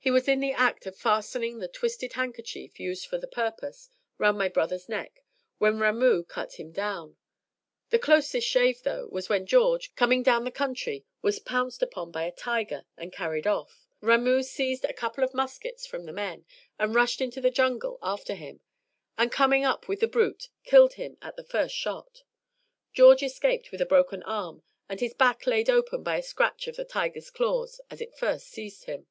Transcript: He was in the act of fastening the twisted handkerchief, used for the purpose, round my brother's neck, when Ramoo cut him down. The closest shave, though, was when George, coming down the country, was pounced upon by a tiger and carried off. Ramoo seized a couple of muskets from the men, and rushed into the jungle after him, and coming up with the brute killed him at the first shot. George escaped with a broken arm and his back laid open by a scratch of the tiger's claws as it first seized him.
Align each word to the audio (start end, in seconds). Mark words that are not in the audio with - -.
He 0.00 0.10
was 0.12 0.26
in 0.26 0.40
the 0.40 0.52
act 0.54 0.86
of 0.86 0.96
fastening 0.96 1.58
the 1.58 1.68
twisted 1.68 2.14
handkerchief, 2.14 2.80
used 2.80 3.04
for 3.04 3.18
the 3.18 3.28
purpose, 3.28 3.90
round 4.16 4.38
my 4.38 4.48
brother's 4.48 4.88
neck, 4.88 5.22
when 5.58 5.78
Ramoo 5.80 6.24
cut 6.24 6.54
him 6.54 6.72
down. 6.72 7.18
The 7.90 7.98
closest 7.98 8.48
shave, 8.48 8.82
though, 8.84 9.06
was 9.08 9.28
when 9.28 9.44
George, 9.44 9.94
coming 9.96 10.22
down 10.22 10.44
the 10.44 10.50
country, 10.50 11.04
was 11.20 11.38
pounced 11.40 11.82
upon 11.82 12.10
by 12.10 12.22
a 12.24 12.32
tiger 12.32 12.86
and 12.96 13.12
carried 13.12 13.46
off. 13.46 13.86
Ramoo 14.00 14.42
seized 14.44 14.86
a 14.86 14.94
couple 14.94 15.22
of 15.22 15.34
muskets 15.34 15.84
from 15.86 16.06
the 16.06 16.12
men, 16.14 16.46
and 16.78 16.94
rushed 16.94 17.20
into 17.20 17.42
the 17.42 17.50
jungle 17.50 17.98
after 18.02 18.34
him, 18.34 18.60
and 19.18 19.30
coming 19.30 19.62
up 19.62 19.88
with 19.88 20.00
the 20.00 20.08
brute 20.08 20.48
killed 20.64 20.94
him 20.94 21.18
at 21.20 21.36
the 21.36 21.44
first 21.44 21.74
shot. 21.76 22.22
George 22.94 23.22
escaped 23.22 23.70
with 23.70 23.82
a 23.82 23.84
broken 23.84 24.22
arm 24.22 24.62
and 24.88 25.00
his 25.00 25.12
back 25.12 25.46
laid 25.46 25.68
open 25.68 26.02
by 26.02 26.16
a 26.16 26.22
scratch 26.22 26.66
of 26.66 26.76
the 26.76 26.84
tiger's 26.86 27.28
claws 27.30 27.78
as 27.90 28.00
it 28.00 28.16
first 28.16 28.46
seized 28.46 28.84
him. 28.84 29.06